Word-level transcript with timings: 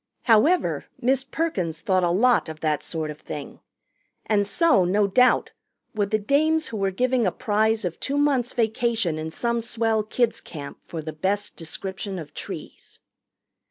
However, 0.23 0.85
Miss 0.99 1.23
Perkins 1.23 1.79
thought 1.79 2.03
a 2.03 2.09
lot 2.09 2.49
of 2.49 2.61
that 2.61 2.81
sort 2.81 3.11
of 3.11 3.19
thing, 3.19 3.59
and 4.25 4.47
so, 4.47 4.83
no 4.83 5.05
doubt, 5.05 5.51
would 5.93 6.09
the 6.09 6.17
dames 6.17 6.69
who 6.69 6.77
were 6.77 6.89
giving 6.89 7.27
a 7.27 7.31
prize 7.31 7.85
of 7.85 7.99
two 7.99 8.17
months' 8.17 8.53
vacation 8.53 9.19
in 9.19 9.29
some 9.29 9.61
swell 9.61 10.01
kids' 10.01 10.41
camp 10.41 10.79
for 10.87 11.03
the 11.03 11.13
best 11.13 11.55
description 11.55 12.17
of 12.17 12.33
trees. 12.33 12.99